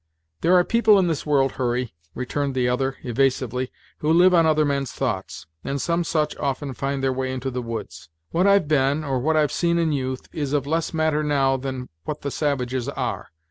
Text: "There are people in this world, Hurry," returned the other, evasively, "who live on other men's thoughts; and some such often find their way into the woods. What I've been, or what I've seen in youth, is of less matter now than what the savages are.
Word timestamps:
"There 0.41 0.55
are 0.55 0.63
people 0.63 0.97
in 0.97 1.05
this 1.05 1.27
world, 1.27 1.51
Hurry," 1.51 1.93
returned 2.15 2.55
the 2.55 2.67
other, 2.67 2.97
evasively, 3.03 3.71
"who 3.99 4.11
live 4.11 4.33
on 4.33 4.47
other 4.47 4.65
men's 4.65 4.91
thoughts; 4.91 5.45
and 5.63 5.79
some 5.79 6.03
such 6.03 6.35
often 6.37 6.73
find 6.73 7.03
their 7.03 7.13
way 7.13 7.31
into 7.31 7.51
the 7.51 7.61
woods. 7.61 8.09
What 8.31 8.47
I've 8.47 8.67
been, 8.67 9.03
or 9.03 9.19
what 9.19 9.37
I've 9.37 9.51
seen 9.51 9.77
in 9.77 9.91
youth, 9.91 10.27
is 10.33 10.53
of 10.53 10.65
less 10.65 10.91
matter 10.91 11.21
now 11.23 11.55
than 11.55 11.87
what 12.03 12.21
the 12.23 12.31
savages 12.31 12.89
are. 12.89 13.29